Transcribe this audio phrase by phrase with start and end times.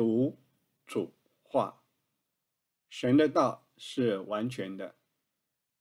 [0.00, 0.38] 读
[0.86, 1.12] 主
[1.42, 1.82] 话。
[2.88, 4.94] 神的道是完全的，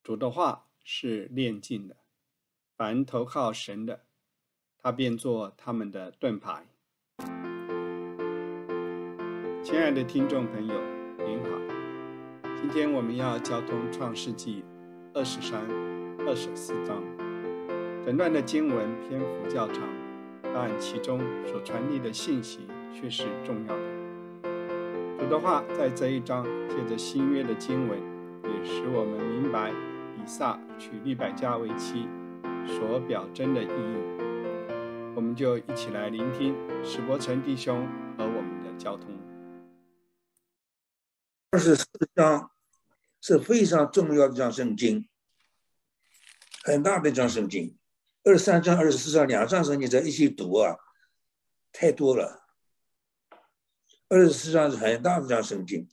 [0.03, 1.95] 主的话是炼净的。
[2.75, 4.03] 凡投靠神的，
[4.77, 6.67] 他便做他们的盾牌。
[9.63, 10.73] 亲爱的听众朋友，
[11.25, 11.57] 您好，
[12.57, 14.65] 今天我们要交通创世纪
[15.13, 15.65] 二十三、
[16.27, 17.01] 二十四章。
[18.05, 19.81] 整段的经文篇幅较长，
[20.41, 23.98] 但其中所传递的信息却是重要的。
[25.19, 27.99] 主的话在这一章借着新约的经文，
[28.43, 32.07] 也使我们明白以撒娶利百加为妻。
[32.65, 33.97] 所表征的意义，
[35.15, 39.07] 我们就一起来聆听史伯成弟兄和我们的交通。
[41.51, 42.51] 二十四章
[43.19, 45.07] 是非常重要的一章圣经，
[46.63, 47.75] 很大的一章圣经。
[48.23, 50.77] 二十三章、二十四章两章圣经在一起读啊，
[51.71, 52.48] 太多了。
[54.11, 55.87] 二十四章是很大的一章圣经。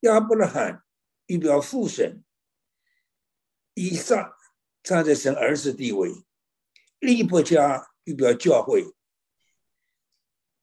[0.00, 0.82] 亚伯拉罕
[1.26, 2.24] 预表父神，
[3.74, 4.36] 以撒。
[4.82, 6.10] 站在神儿子地位，
[7.00, 8.94] 利伯家预表教会，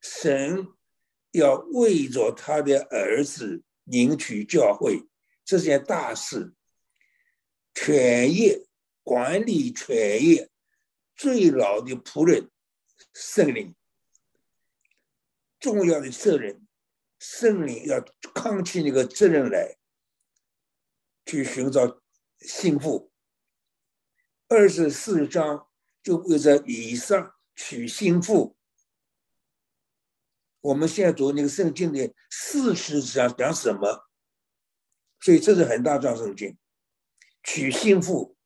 [0.01, 0.67] 神
[1.29, 5.07] 要为着他的儿子领取教会，
[5.45, 6.55] 这件大事，
[7.75, 8.67] 全业
[9.03, 10.49] 管理全业
[11.15, 12.49] 最老的仆人
[13.13, 13.75] 圣灵，
[15.59, 16.67] 重要的责任，
[17.19, 17.99] 圣灵要
[18.33, 19.77] 扛起那个责任来，
[21.25, 22.01] 去寻找
[22.39, 23.11] 幸福。
[24.47, 25.67] 二十四章
[26.01, 28.55] 就为在以上娶新妇。
[30.61, 34.07] 我们现在读那个圣经的四十章讲什么？
[35.19, 36.57] 所以这是很大章圣经，
[37.43, 38.37] 娶新妇。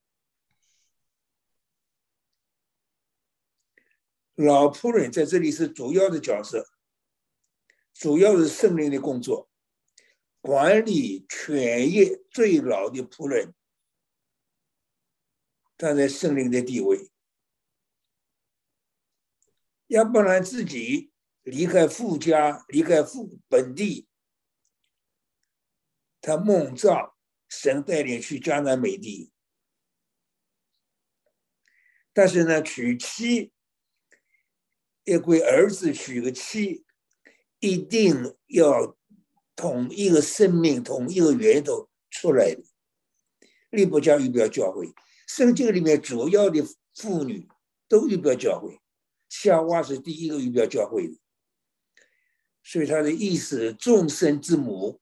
[4.36, 6.68] 老仆人在这里是主要的角色，
[7.94, 9.50] 主要是圣灵的工作，
[10.42, 13.54] 管理全业最老的仆人。
[15.78, 17.10] 站在圣灵的地位，
[19.88, 21.12] 要不然自己
[21.42, 24.08] 离开父家，离开父本地，
[26.22, 27.18] 他梦造
[27.50, 29.32] 神带领去迦南美地，
[32.14, 33.52] 但是呢，娶妻
[35.06, 36.86] 要给儿子娶个妻，
[37.62, 38.98] 一定要
[39.56, 42.64] 同一个生命、同一个源头出来的，
[43.70, 44.94] 立不教育不要教会。
[45.28, 46.62] 圣经里面主要的
[46.94, 47.48] 妇女
[47.88, 48.82] 都预表教会，
[49.30, 51.20] 夏娃是第一个预表教会的，
[52.64, 55.00] 所以他的意思众生之母。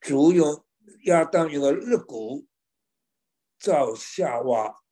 [0.00, 0.64] 主用
[1.04, 2.46] 亚当用个肋骨
[3.58, 4.82] 造夏娃，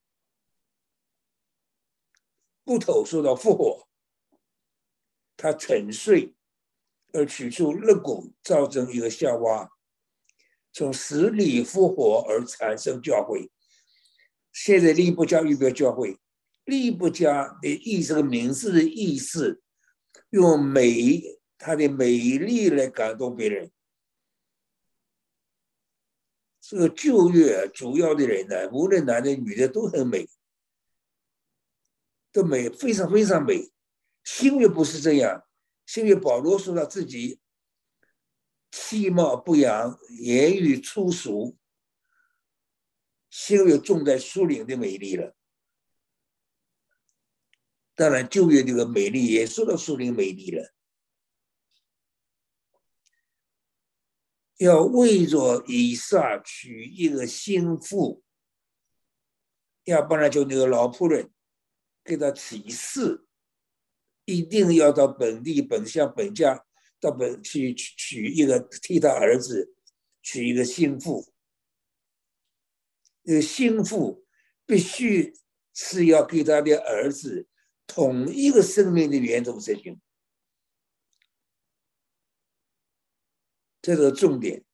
[2.70, 3.88] 木头受到复活，
[5.36, 6.36] 他沉睡。
[7.12, 9.68] 而取出肋骨，造成一个夏娃，
[10.72, 13.50] 从死里复活而产生教会。
[14.52, 16.16] 现在利布加预表教会，
[16.62, 19.60] 利布加的意这个名字的意思，
[20.28, 23.72] 用美，他的美丽来感动别人。
[26.60, 30.28] 这个旧约主要的人呢，无论男的女的都很美，
[32.32, 33.72] 都美，非常非常美。
[34.24, 35.46] 新约不是这样。
[35.96, 37.40] 因为保罗说他自己
[38.70, 41.58] 气貌不扬，言语粗俗，
[43.28, 45.34] 心又重在树林的美丽了。
[47.96, 50.72] 当然，旧约这个美丽也说到树林美丽了。
[54.58, 58.22] 要为着以撒娶一个心腹，
[59.84, 61.32] 要不然就那个老仆人
[62.04, 63.26] 给他提示。
[64.26, 66.64] 一定要到本地本乡本家，
[67.00, 69.74] 到本去娶一个替他儿子
[70.22, 71.32] 娶一个心腹。
[73.24, 74.24] 这个心腹
[74.64, 75.34] 必须
[75.74, 77.48] 是要给他的儿子
[77.88, 80.00] 同一个生命的源头才行，
[83.82, 84.64] 这是重点。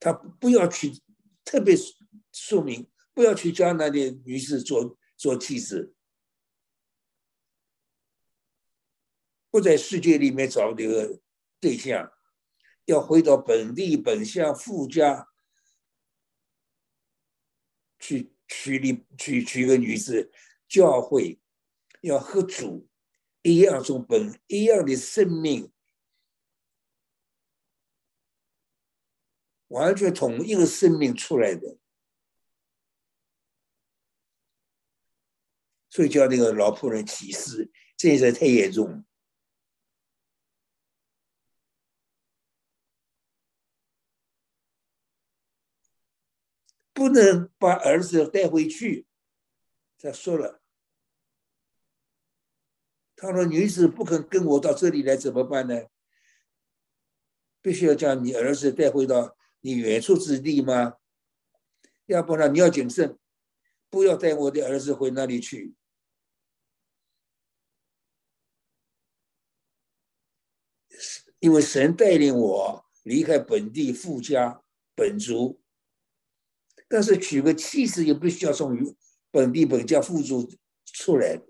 [0.00, 0.92] 他不要去
[1.46, 1.74] 特别
[2.30, 2.90] 说明。
[3.14, 5.94] 不要去江南的女士做做妻子，
[9.50, 11.18] 不在世界里面找这个
[11.58, 12.12] 对象，
[12.84, 15.28] 要回到本地本乡富家
[17.98, 20.30] 去娶你娶娶个女子，
[20.68, 21.40] 教会
[22.02, 22.86] 要和主
[23.40, 25.72] 一样从本一样的生命，
[29.68, 31.76] 完全同一个生命出来的，
[35.90, 39.04] 所以叫那个老仆人起誓，实在太严重，
[46.92, 49.06] 不能把儿子带回去。
[49.98, 50.62] 他说了
[53.16, 55.86] ：“他说女子不肯跟我到这里来，怎么办呢？
[57.60, 60.94] 必须要将你儿子带回到。”你远处之地吗？
[62.06, 63.18] 要不然你要谨慎，
[63.90, 65.74] 不要带我的儿子回那里去，
[71.40, 74.62] 因为神带领我离开本地富家
[74.94, 75.60] 本族。
[76.86, 78.96] 但是娶个妻子也不需要从
[79.32, 80.48] 本地本家富族
[80.84, 81.42] 出来，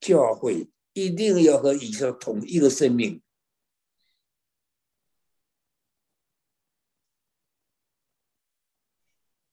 [0.00, 3.22] 教会一定要和以上同一个生命。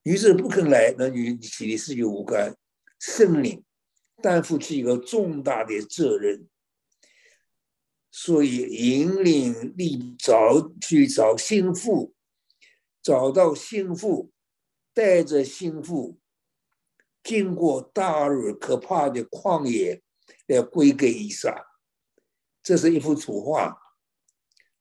[0.07, 2.56] 女子不肯来，那与起的事就无关。
[3.00, 3.63] 圣灵
[4.22, 6.48] 担负起一个重大的责任，
[8.12, 12.13] 所以引领立找去找心腹，
[13.02, 14.31] 找到心腹。
[14.94, 16.18] 带着心腹，
[17.22, 20.02] 经过大而可怕的旷野，
[20.48, 21.68] 来归给以撒。
[22.63, 23.78] 这是一幅图画，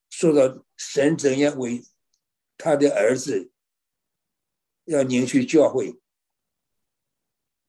[0.09, 1.83] 说到神怎样为
[2.57, 3.51] 他的儿子
[4.85, 5.99] 要凝聚教会，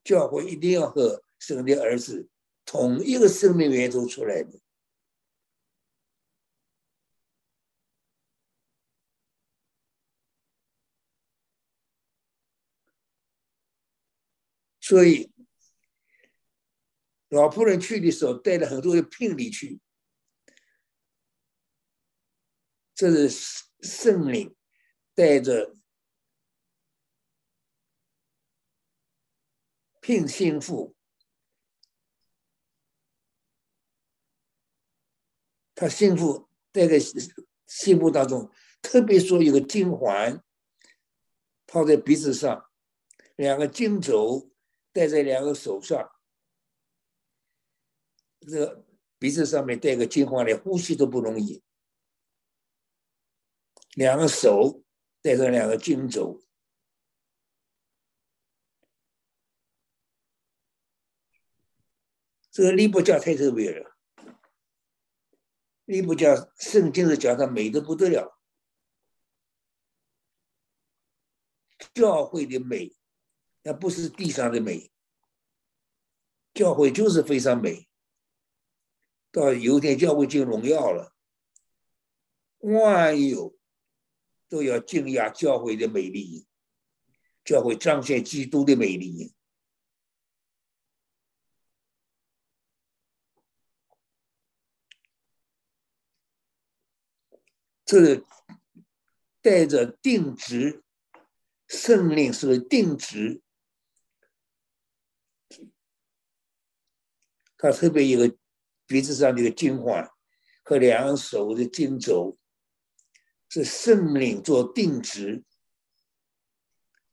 [0.04, 2.30] 教会一定要和神的儿子
[2.66, 4.60] 同一个生命源头出来的。
[14.82, 15.32] 所以，
[17.30, 19.80] 老仆人去的时候带了很多的聘礼去，
[22.94, 24.56] 这是圣灵
[25.16, 25.76] 带着
[30.06, 30.94] 聘心腹，
[35.74, 38.52] 他心腹带个心腹当中，
[38.84, 40.44] 特别说有个金环
[41.66, 42.70] 套在鼻子上，
[43.36, 44.52] 两个金轴。
[44.94, 46.10] 戴在两个手上，
[48.40, 48.86] 这个
[49.20, 51.62] 鼻子上面戴个金环，连呼吸都不容易。
[53.96, 54.86] 两个手
[55.22, 56.45] 戴着两个金轴，
[62.56, 63.98] 这个利布加太特别了。
[65.84, 68.40] 利布加圣经的讲他美的不得了，
[71.94, 72.96] 教会的美。
[73.64, 74.90] 那不是地上的美，
[76.54, 77.90] 教会就是非常美。
[79.34, 81.14] 到有点教会进荣耀了，
[82.60, 83.58] 万有
[84.48, 86.48] 都要惊讶教会的美丽，
[87.44, 89.35] 教会彰显基督的美丽。
[97.86, 98.26] 这个
[99.42, 100.84] 带着定职，
[101.68, 103.44] 圣令是个定职。
[107.58, 108.36] 他特别一个
[108.86, 110.12] 鼻子上的一个金环
[110.64, 112.38] 和两手的金轴，
[113.50, 115.44] 是圣灵做定职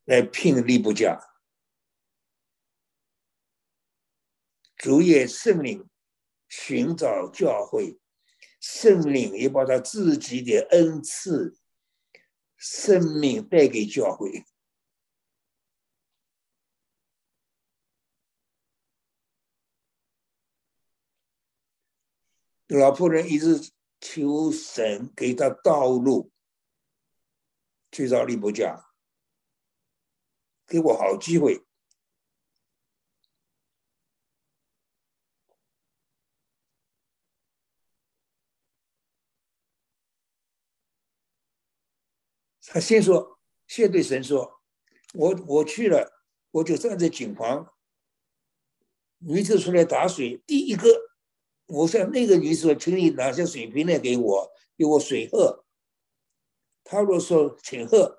[0.05, 1.19] 来聘利布加，
[4.77, 5.89] 主也圣灵
[6.49, 7.99] 寻找教会，
[8.63, 11.59] 圣灵也把他自己的恩赐、
[12.57, 14.45] 生命带给教会。
[22.69, 26.31] 老仆人一直求神给他道路，
[27.91, 28.93] 去找利伯家，
[30.69, 31.67] 给我好机会。
[42.67, 44.61] 他先说，先对神说
[45.15, 47.73] ：“我我去了，我就站在井旁，
[49.19, 50.89] 女子出来打水，第一个。”
[51.67, 55.65] 我向那个女子说：“请你拿下水瓶来给我，给我水喝。”
[56.85, 58.19] 他若说请喝，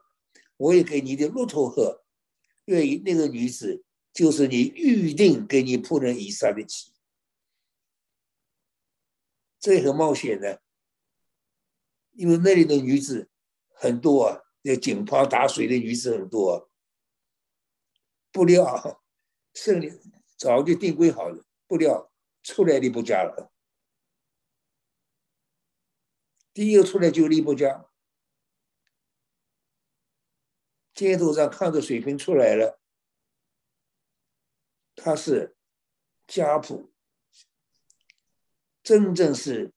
[0.58, 2.04] 我也给你的骆驼喝。
[2.66, 6.94] 愿意那个女子就是你预定给你仆人以撒的妻。
[9.60, 10.64] 这很冒险的，
[12.14, 13.30] 因为那里的女子
[13.84, 16.72] 很多啊，那井旁打水的女子很多。
[18.32, 19.04] 不料
[19.54, 20.00] 圣灵
[20.38, 22.10] 早就定规好了，不料。
[22.46, 23.54] 出来利不加了，
[26.54, 27.90] 第一个出来就利不加，
[30.94, 32.82] 街头上看着水瓶出来了，
[34.94, 35.56] 他是
[36.28, 36.92] 家谱，
[38.84, 39.74] 真正是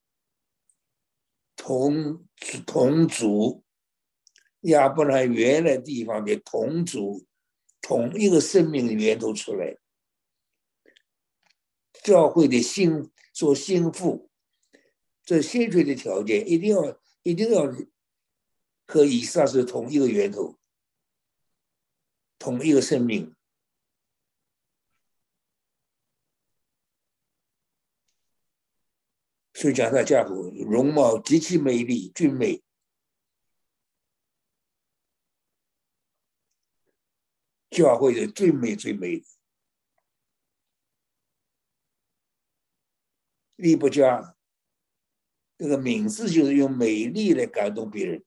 [1.55, 2.27] 同
[2.65, 3.63] 同族
[4.61, 7.25] 亚伯拉原来地方的同族，
[7.81, 9.77] 同一个生命的源头出来。
[12.03, 14.29] 教会的心做心腹，
[15.23, 17.71] 这先决的条件一定要一定要
[18.85, 20.57] 和以撒是同一个源头，
[22.39, 23.33] 同一个生命。
[29.53, 32.61] 所以讲他家谱容貌极其美丽俊美，
[37.77, 39.23] 教会的最美最美。
[43.55, 44.35] 利不加
[45.59, 48.25] 这个名字就是用美丽来感动别人。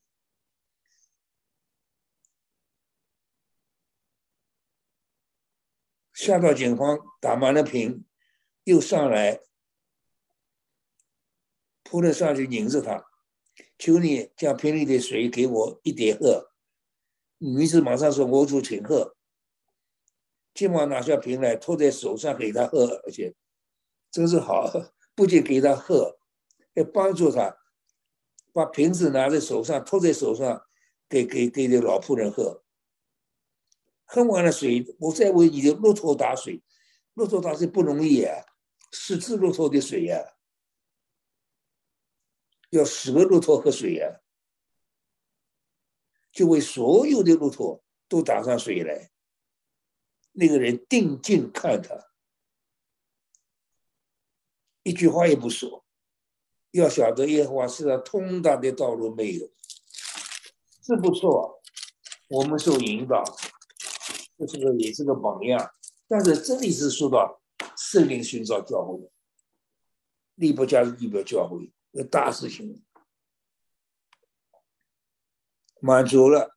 [6.13, 8.05] 下到警方打满了瓶，
[8.63, 9.41] 又上来，
[11.83, 13.05] 扑了上去拧着他，
[13.77, 16.53] 求你将瓶里的水给我一点喝。
[17.39, 19.17] 女子马上说：“我主请喝。”
[20.55, 23.35] 急忙拿下瓶来，托在手上给他喝，而且
[24.11, 24.71] 真是好。
[25.15, 26.19] 不仅给他喝，
[26.75, 27.55] 还帮助他
[28.55, 30.65] 把瓶子拿在手上，托在手上，
[31.09, 32.65] 给给给这老仆人喝。
[34.07, 36.63] 喝完了水，我再为你的骆驼打水。
[37.15, 38.47] 骆驼打水不容易啊，
[38.93, 40.25] 十只骆驼的水呀，
[42.71, 44.21] 要十个骆驼喝水呀，
[46.33, 49.11] 就为所有的骆驼都打上水来。
[50.33, 52.11] 那个人定睛看他。
[54.83, 55.85] 一句话也不说，
[56.71, 59.51] 要晓得耶和华是上通达的道路没有，
[60.83, 61.61] 是不错，
[62.29, 63.23] 我们受引导，
[64.39, 65.71] 这是个也是个榜样。
[66.09, 67.43] 但是这里是说到
[67.77, 69.11] 圣灵寻找教会，
[70.37, 72.83] 利不加是代表教会，那大事情
[75.81, 76.57] 满足了，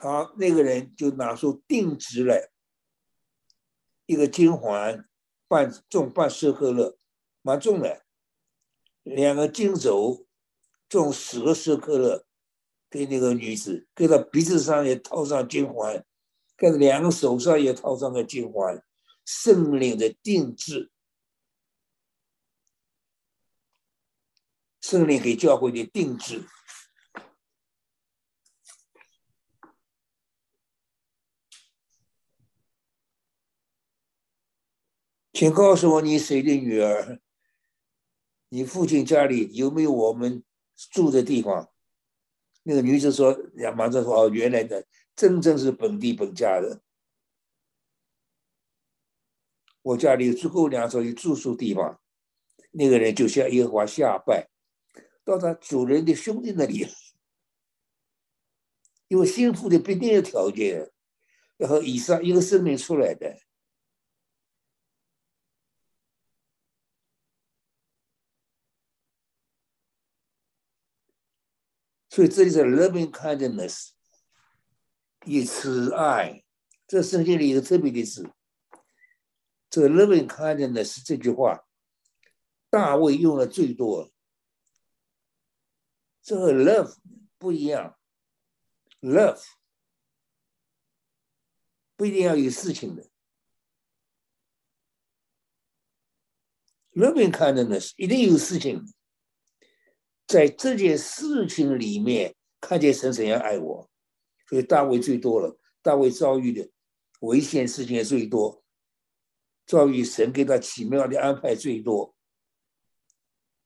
[0.00, 2.50] 好，那个人就拿出定制来，
[4.06, 5.06] 一个金环，
[5.46, 6.96] 半重半舍克勒。
[7.42, 8.04] 蛮重的，
[9.02, 10.26] 两个金轴
[10.90, 12.26] 重十个舍克勒，
[12.90, 16.04] 给那个女子，给她鼻子上也套上金环，
[16.54, 18.84] 给两个手上也套上个金环，
[19.24, 20.90] 圣灵的定制，
[24.82, 26.46] 圣灵给教会的定制，
[35.40, 37.18] 请告诉我你谁的女儿？
[38.50, 40.44] 你父亲家里有没有我们
[40.90, 41.72] 住的地方？
[42.62, 46.82] 那个女子说：“呀，马上说哦，原来的真正是本地本家的。
[49.80, 51.98] 我家里有足够两所的住宿地方。”
[52.72, 54.50] 那个人就向耶和华下拜，
[55.24, 56.86] 到他主人的兄弟那里，
[59.08, 60.92] 因为幸福的必定有条件，
[61.56, 63.38] 然后以上一个生命出来的。
[72.10, 73.90] 所以这里是 loving kindness，
[75.24, 76.44] 以慈爱，
[76.88, 78.28] 这圣经里有个特别的字。
[79.70, 81.64] 这 loving kindness 这句话，
[82.68, 84.12] 大卫用的最多。
[86.20, 86.96] 这个 love
[87.38, 87.96] 不一样
[89.00, 89.44] ，love
[91.94, 93.08] 不一定要有事情的
[96.92, 98.84] ，loving kindness 一定有事情。
[100.30, 103.90] 在这件事情里面，看见神怎样爱我，
[104.48, 105.58] 所以大卫最多了。
[105.82, 106.70] 大卫遭遇的
[107.22, 108.62] 危险事情也最多，
[109.66, 112.14] 遭遇神给他奇妙的安排最多。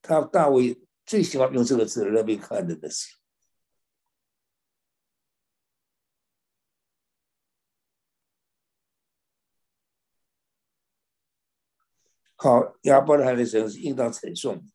[0.01, 3.15] 他大卫最喜欢用这个字来被看的的是。
[12.37, 14.67] 好，亚伯拉罕的神是应当称颂。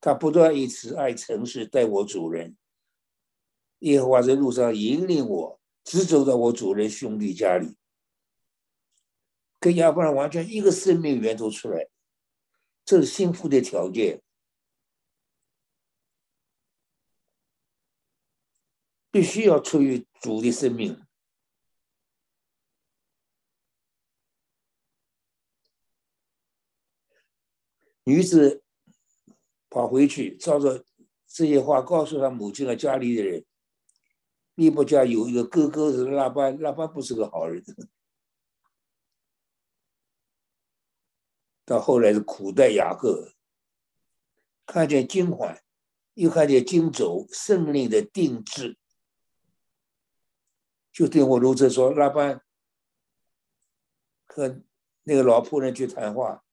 [0.00, 2.56] 他不断以慈爱、诚实待我主人。
[3.80, 7.76] 耶和华在路上引领我，直走到我主人兄弟家里，
[9.58, 11.88] 跟亚伯拉完全一个生命源头出来，
[12.84, 14.22] 这是幸福的条件。
[19.10, 21.04] 必须要出于主的生命。
[28.04, 28.62] 女子。
[29.70, 30.84] 跑回去，照着
[31.26, 33.46] 这些话告诉他母亲和家里的人。
[34.56, 37.64] 利伯家有一个哥哥是拉班，拉班不是个好人。
[41.64, 43.32] 到后来是苦待雅各，
[44.66, 45.62] 看见金环，
[46.14, 48.76] 又看见金轴，圣灵的定制，
[50.92, 52.42] 就对我如此说：“拉班
[54.26, 54.60] 和
[55.04, 56.44] 那个老仆人去谈话。”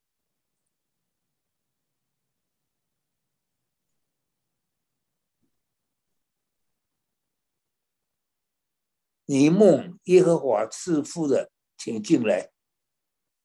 [9.30, 12.50] 你梦耶和华赐福的，请进来。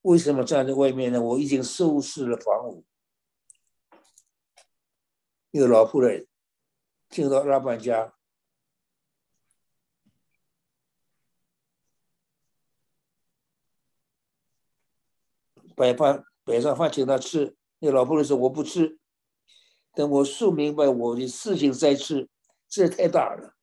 [0.03, 1.21] 为什么站在外面呢？
[1.21, 2.85] 我已经收拾了房屋。
[5.51, 6.29] 那个老仆人
[7.11, 8.15] 进到老板家，
[15.75, 17.57] 摆饭摆上饭请他吃。
[17.81, 19.01] 那老仆人说：“我不吃，
[19.95, 22.31] 等我说明白我的事情再吃。”
[22.71, 23.57] 这太大了。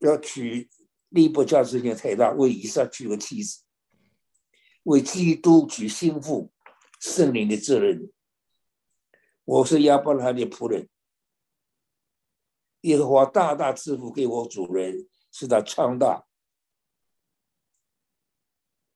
[0.00, 0.68] 要娶
[1.10, 3.62] 利伯家之间太大，为以撒娶个妻子，
[4.84, 6.50] 为基督娶心腹，
[6.98, 8.10] 圣灵的责任。
[9.44, 10.88] 我是亚伯拉罕的仆人，
[12.82, 16.26] 耶和华大大赐福给我主人，使他昌大。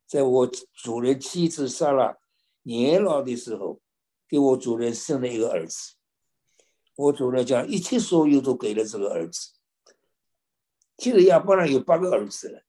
[0.07, 2.17] 在我主人妻子撒拉
[2.63, 3.83] 年老的时候，
[4.27, 5.97] 给我主人生了一个儿子。
[6.95, 9.54] 我主人将一切所有都给了这个儿子。
[10.97, 12.63] 其实亚伯拉有八个儿子了，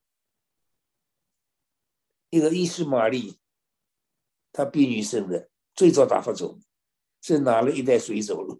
[2.29, 3.39] 一个伊斯玛利，
[4.51, 6.60] 他婢女生的，最早打发走，
[7.22, 8.60] 是拿了一袋水走了。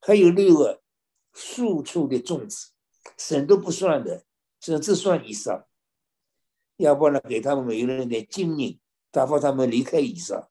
[0.00, 0.82] 还有六个
[1.32, 2.72] 庶出的种子，
[3.16, 4.24] 省都不算的，
[4.60, 5.66] 甚至算以上。
[6.76, 8.80] 亚伯拉给他们每个人点金银，
[9.10, 10.50] 打发他们离开以上。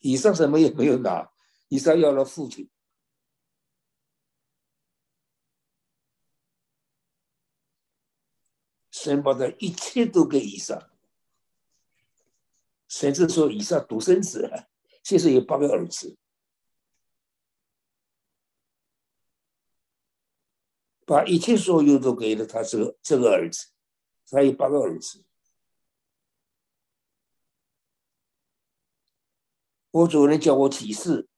[0.00, 1.32] 以上什么也没有拿，
[1.68, 2.70] 以上要了父亲。
[9.04, 10.90] 神把他一切都给以撒，
[12.88, 14.66] 甚至说以撒独生子，
[15.02, 16.16] 其实有八个儿子，
[21.04, 23.66] 把一切所有都给了他这个这个儿子，
[24.30, 25.22] 他有八个儿子。
[29.90, 31.28] 我主人叫我提示，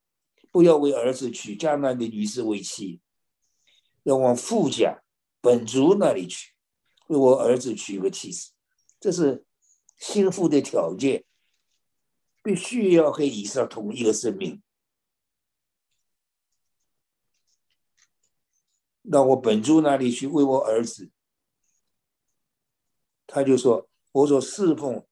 [0.53, 3.01] 不要为儿子娶迦南的女士为妻，
[4.05, 5.03] 要往富家
[5.41, 6.56] 本族那里去。
[7.07, 8.53] 为我儿子娶个妻子，
[8.99, 9.45] 这是
[9.97, 11.25] 心腹的条件，
[12.43, 14.63] 必须要和以撒同一个生命。
[19.11, 21.11] 到我本族那里去为我儿子，
[23.25, 25.07] 他就说：“我说侍奉。”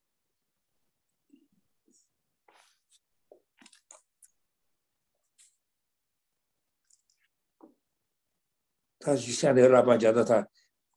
[8.98, 10.48] 他就向那个老板讲到他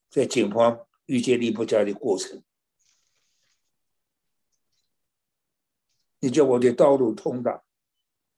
[0.09, 0.86] 在警方。
[1.07, 2.43] 遇见利伯家的过程，
[6.19, 7.63] 你叫我的道路通达。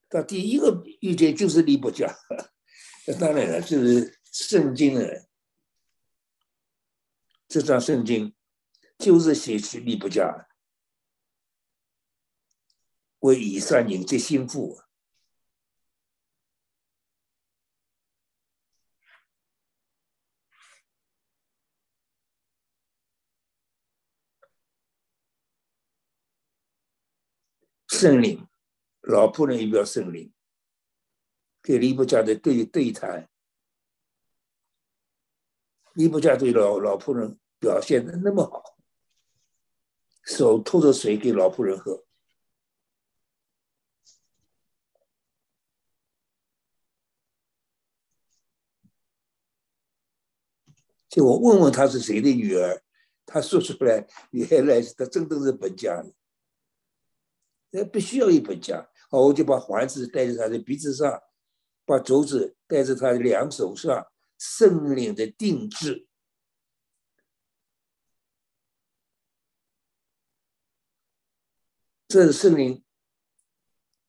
[0.08, 2.18] 他第一个遇见就是利伯家，
[3.06, 5.28] 那 当然了，就是圣经的
[7.48, 8.34] 这张圣经
[8.98, 10.48] 就是写起利伯家
[13.20, 14.80] 为以上引这心腹。
[28.00, 28.48] 圣灵，
[29.02, 30.32] 老仆人也不要圣灵，
[31.62, 33.30] 跟利伯家的对对谈，
[35.96, 38.78] 利伯家对老老仆人表现的那么好，
[40.24, 42.06] 手托着水给老仆人喝，
[51.10, 52.82] 就我问问他是谁的女儿，
[53.26, 56.14] 他说出来，原来他真的是本家的。
[57.72, 61.22] 那必须要一本家，好，我就把环子戴在他的鼻子上，
[61.86, 66.08] 把镯子戴在他的两手上，圣灵的定制。
[72.08, 72.84] 这是圣灵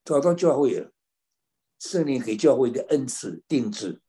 [0.03, 0.91] 找到教会了，
[1.79, 4.01] 圣灵给教会的恩赐定制。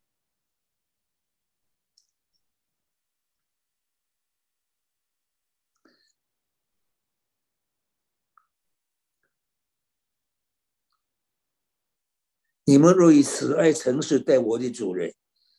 [12.71, 15.13] 你们若以慈爱诚实待我的主人，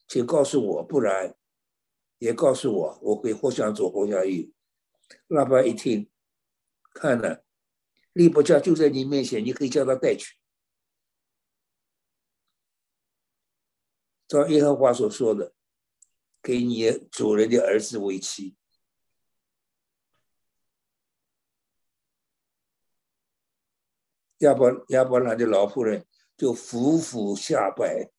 [0.09, 1.37] 请告诉我；不然，
[2.17, 4.51] 也告诉我，我会或向左或向右。
[5.27, 6.11] 拉巴一听，
[6.95, 7.45] 看了，
[8.15, 10.39] 利伯家就在你面前，你可以叫他带去。
[14.27, 15.53] 照耶和华所说的，
[16.43, 18.57] 给你主人的儿子为妻。
[24.39, 26.07] 亚伯亚伯兰的老妇人
[26.43, 28.11] 就俯伏下拜，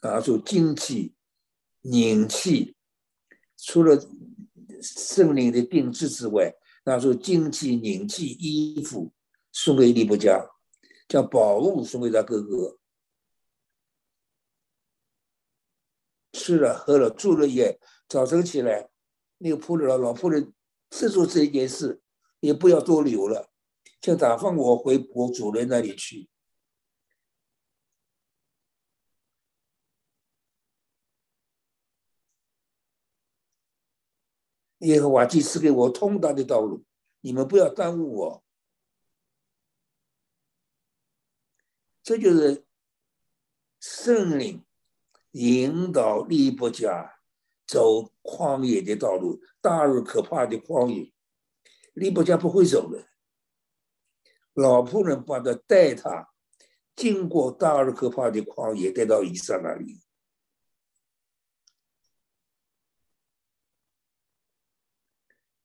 [0.00, 1.14] 拿出金器、
[1.82, 2.74] 拧器，
[3.58, 4.00] 除了
[4.80, 9.12] 圣灵的定制之外，拿出金器、拧器、衣服
[9.52, 10.42] 送给利伯家，
[11.06, 12.78] 将宝物送给他哥哥。
[16.32, 18.88] 吃了喝了住了也，早晨起来，
[19.36, 20.54] 那个仆人老老仆人
[20.90, 22.00] 是做这一件事，
[22.40, 23.51] 也不要多留了，
[24.02, 26.28] 就打发我回我主人那里去。
[34.78, 36.84] 耶和华既赐给我通达的道路，
[37.20, 38.44] 你们不要耽误我。
[42.02, 42.66] 这就是
[43.78, 44.64] 圣灵。
[45.30, 47.20] 引导利伯家
[47.66, 51.10] 走旷野的道路，大而可怕的旷野，
[51.94, 53.11] 利伯家不会走的。
[54.54, 56.32] 老仆人把他带他
[56.94, 60.00] 经过大而可怕的旷野，带到以撒那里。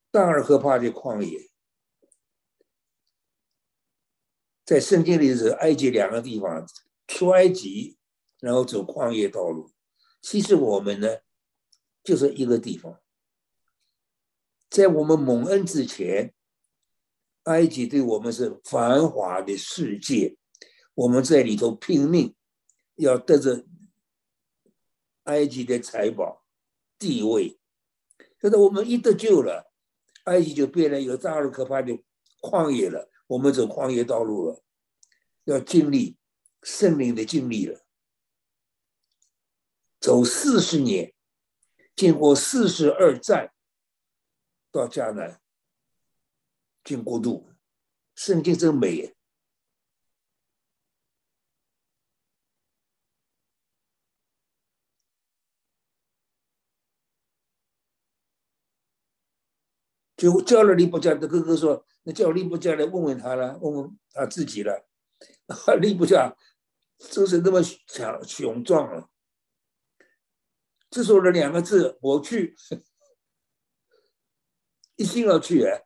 [0.10, 1.50] 大而可怕的旷野，
[4.66, 6.68] 在圣经里是埃及两个地方，
[7.08, 7.96] 出埃及。
[8.40, 9.72] 然后走旷野道路，
[10.22, 11.08] 其实我们呢，
[12.04, 13.02] 就是一个地方。
[14.70, 16.36] 在我们蒙恩之前，
[17.48, 20.38] 埃及对我们是繁华的世界，
[20.94, 22.36] 我们在里头拼命，
[22.96, 23.66] 要得着
[25.24, 26.46] 埃及的财宝、
[27.00, 27.58] 地位。
[28.40, 29.72] 可是我们一得救了，
[30.26, 31.98] 埃及就变了一个大而可怕的
[32.42, 33.10] 旷野了。
[33.28, 34.64] 我们走旷野道路了，
[35.46, 36.18] 要经历
[36.64, 37.86] 生命的经历了。
[40.00, 41.14] 走四十年，
[41.96, 43.54] 经过四十二战，
[44.72, 45.42] 到迦南，
[46.88, 47.50] 进国度，
[48.16, 49.14] 圣经真美。
[60.16, 64.88] 就叫了利伯家的哥哥说：“那叫利伯家来问问他了，问问他自己了。
[65.82, 66.34] ”利伯家
[66.98, 69.10] 就是那么强雄壮了。
[70.90, 72.56] 这说了两个字：“我去。
[74.96, 75.86] ”一心要去哎，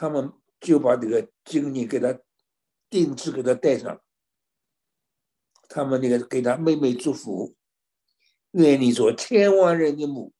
[0.00, 2.18] 他们就把这个经历给他
[2.88, 4.02] 定制，给他带上。
[5.68, 7.54] 他们那个给他妹妹祝福，
[8.52, 10.32] 愿你做千万人的母，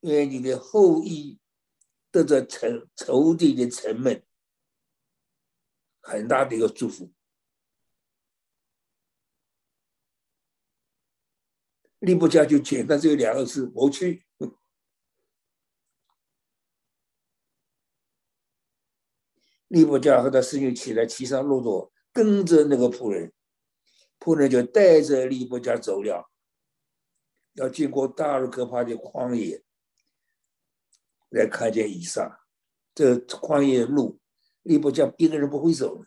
[0.00, 1.38] 愿你的后裔
[2.10, 4.26] 得着仇仇敌的沉闷，
[6.00, 7.12] 很大的一个祝福。
[12.00, 14.27] 利布加就简单只有两个字：我去。
[19.68, 23.32] 利伯家和他师兄起来，骑上骆驼，跟着那个仆人，
[24.18, 26.30] 仆人就带着利伯家走了，
[27.52, 29.62] 要经过大而可怕的旷野，
[31.28, 32.40] 来看见以撒。
[32.94, 34.18] 这旷野路，
[34.62, 36.04] 利伯家一个人不会走，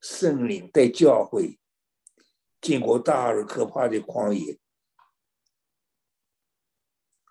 [0.00, 1.58] 圣灵带教会。
[2.60, 4.58] 经过大而可怕的旷野，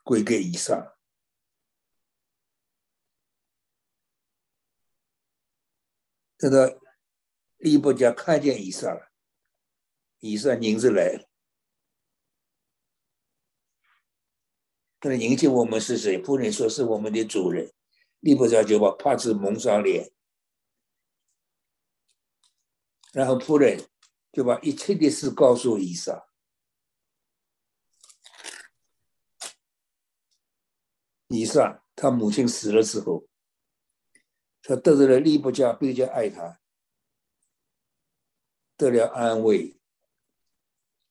[0.04, 0.93] 归给以撒。
[6.44, 6.78] 这个
[7.56, 9.14] 利伯家看见以撒了，
[10.20, 11.30] 以撒迎着来了，
[15.00, 16.22] 跟他迎接我们是谁？
[16.22, 17.72] 仆人说是我们的主人，
[18.20, 20.12] 利伯家就把帕子蒙上脸，
[23.14, 23.90] 然后仆人。
[24.34, 26.28] 就把一切的事告诉以撒。
[31.28, 33.28] 以撒他母亲死了之后，
[34.64, 36.60] 他得罪了利伯家比较爱他，
[38.76, 39.78] 得了安慰。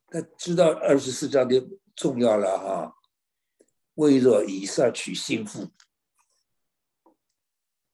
[0.08, 2.96] 他知道二十四章的重要了哈，
[3.94, 5.70] 为了以撒娶心腹，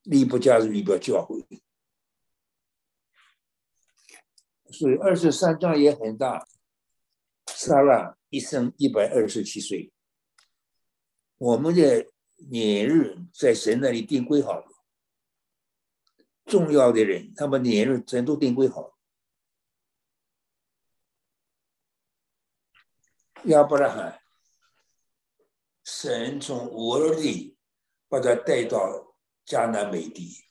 [0.05, 1.45] 利伯家是利伯教会。
[4.71, 6.47] 所以二十三章也很大。
[7.47, 9.91] 撒拉一生一百二十七岁。
[11.39, 14.78] 我们的年日在神那里定规好了。
[16.49, 18.99] 重要的人，他们年日全都定位好。
[23.45, 24.21] 要不然，
[25.85, 27.57] 神从俄罗地
[28.09, 29.15] 把他带到
[29.47, 30.45] 迦南美地。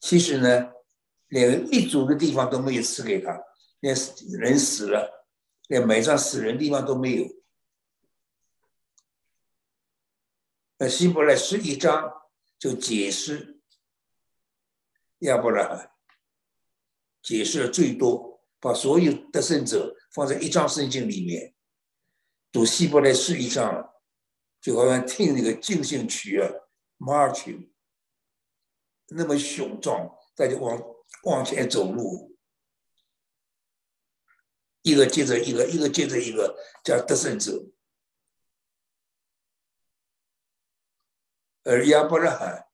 [0.00, 0.72] 其实呢，
[1.26, 3.38] 连立足的地方都没有赐给他，
[3.80, 3.94] 连
[4.38, 5.26] 人死了，
[5.66, 7.26] 连埋葬死人地方都没有。
[10.78, 12.17] 那希伯来十一章
[12.58, 13.60] 就解释
[15.20, 15.92] 要不然，
[17.22, 21.54] 解释的最多，把所有得胜者放在一张圣经里面，
[22.50, 23.92] 读希伯来十一章，
[24.60, 26.50] 就好像听那个进行曲啊
[26.98, 27.68] march，
[29.08, 30.80] 那么雄壮，大家往
[31.24, 32.36] 往前走路，
[34.82, 37.70] 一个接着一个，一个接着一个，叫得胜者。
[41.68, 42.66] 而亚伯拉罕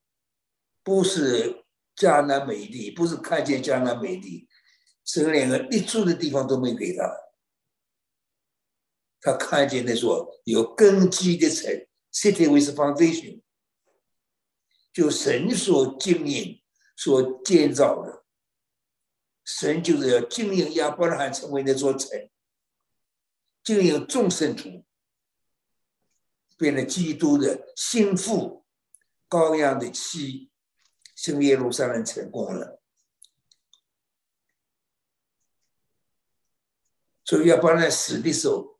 [0.85, 1.65] 不是
[1.97, 4.49] 迦南美地，不是看见迦南美地，
[5.05, 7.05] 是连个立住的地方都没给他。
[9.21, 11.73] 他看见那座有根基的城
[12.13, 13.43] ，city with foundation，
[14.93, 16.63] 就神所经营、
[16.95, 18.25] 所建造的。
[19.45, 22.31] 神就是要经营亚伯拉罕成为那座城，
[23.65, 24.85] 经营众生徒，
[26.57, 28.64] 变成基督的心腹。
[29.35, 30.49] 羔羊的妻，
[31.17, 32.81] 新耶路撒冷成功了，
[37.25, 38.79] 所以要把人死的时候，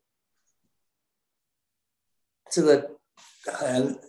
[2.49, 3.01] 这个
[3.43, 4.01] 很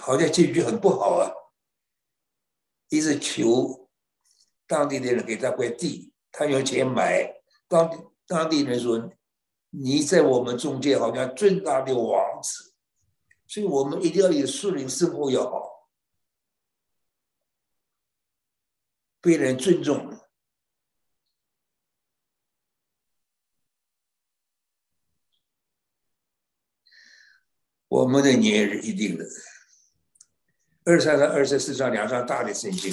[0.00, 1.30] 好像结局很不好啊！
[2.88, 3.88] 一直求
[4.66, 9.08] 当地的人给他块地，他有钱买，当地当地人说。
[9.70, 12.74] 你在我们中间好像最大的王子，
[13.46, 15.90] 所以我们一定要有树林生活要好，
[19.20, 20.18] 被人尊重。
[27.88, 29.24] 我们的年是一定的，
[30.84, 32.92] 二三章、二十四章两章大的圣经。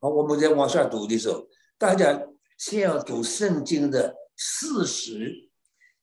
[0.00, 2.26] 好，我们在往下读的时候，大家。
[2.60, 5.50] 先要读圣经的事实，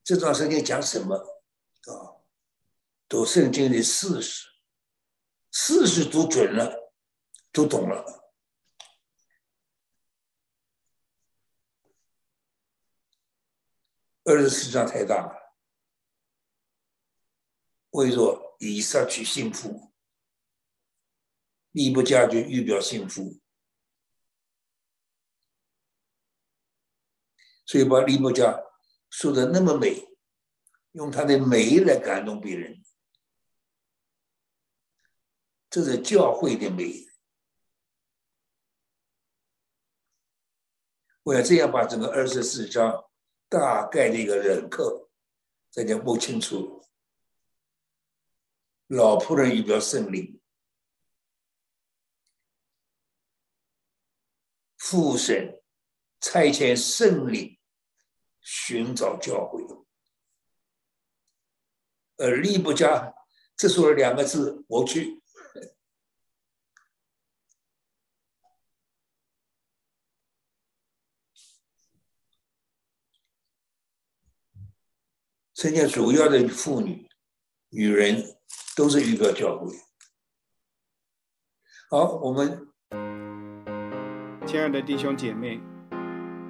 [0.03, 2.17] 这段圣经讲什么啊？
[3.07, 4.47] 读圣经的事实，
[5.51, 6.91] 事实读准了，
[7.53, 8.33] 读懂了。
[14.23, 15.53] 二十四章太大了，
[17.91, 19.93] 为若以撒娶幸福，
[21.69, 23.39] 利不加就预表幸福。
[27.67, 28.59] 所以把李伯家
[29.09, 30.07] 说的那么美，
[30.93, 32.81] 用他的美来感动别人，
[35.69, 37.05] 这是教会的美。
[41.23, 43.03] 我要这样把整个二十四章
[43.49, 45.09] 大概的一个人刻，
[45.73, 46.85] 大家摸清楚。
[48.87, 50.39] 老仆人预表圣灵，
[54.77, 55.61] 父神
[56.21, 57.56] 差遣圣灵。
[58.49, 59.61] 寻找教会，
[62.15, 63.13] 而利不加
[63.57, 65.21] 这说了两个字，我去。
[75.53, 77.09] 现在主要的妇女、
[77.67, 78.37] 女人
[78.77, 79.75] 都是预表教会。
[81.89, 82.65] 好，我们
[84.47, 85.59] 亲爱的弟兄姐妹，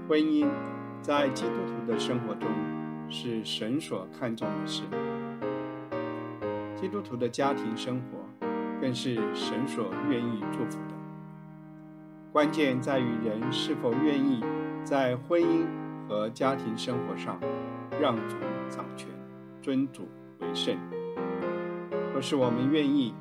[0.07, 0.76] 婚姻。
[1.07, 2.49] 在基督徒的生活中，
[3.07, 4.83] 是神所看重的事。
[6.75, 8.45] 基督徒的家庭生活，
[8.81, 10.93] 更是神所愿意祝福的。
[12.33, 14.43] 关键在于人是否愿意
[14.83, 15.65] 在婚姻
[16.09, 17.39] 和家庭生活上
[18.01, 18.35] 让主
[18.67, 19.07] 掌权，
[19.61, 20.77] 尊主为圣。
[22.11, 23.15] 若是我们愿意，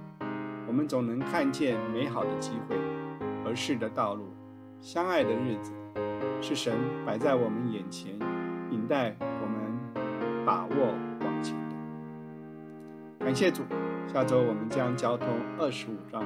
[0.67, 2.77] 我们总能看见美好的机会、
[3.45, 4.35] 合适的道路、
[4.81, 5.73] 相爱的日子。
[6.41, 8.13] 是神摆在我们眼前，
[8.71, 13.25] 引带我们把握往前的。
[13.25, 13.63] 感谢主，
[14.07, 16.23] 下周我们将交通二十五章，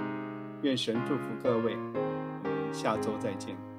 [0.62, 1.76] 愿神祝福各位，
[2.44, 3.69] 我们下周再见。